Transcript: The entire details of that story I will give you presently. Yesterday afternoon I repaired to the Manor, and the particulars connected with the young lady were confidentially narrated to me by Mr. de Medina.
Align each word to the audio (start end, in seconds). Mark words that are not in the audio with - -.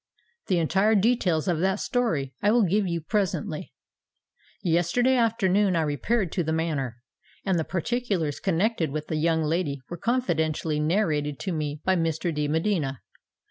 The 0.47 0.57
entire 0.57 0.95
details 0.95 1.47
of 1.47 1.59
that 1.59 1.79
story 1.79 2.33
I 2.41 2.49
will 2.49 2.63
give 2.63 2.87
you 2.87 3.01
presently. 3.01 3.71
Yesterday 4.63 5.15
afternoon 5.15 5.75
I 5.75 5.81
repaired 5.83 6.31
to 6.31 6.43
the 6.43 6.51
Manor, 6.51 7.03
and 7.45 7.59
the 7.59 7.63
particulars 7.63 8.39
connected 8.39 8.89
with 8.89 9.09
the 9.09 9.15
young 9.17 9.43
lady 9.43 9.79
were 9.89 9.97
confidentially 9.97 10.79
narrated 10.79 11.37
to 11.41 11.51
me 11.51 11.81
by 11.85 11.95
Mr. 11.95 12.33
de 12.33 12.47
Medina. 12.47 13.01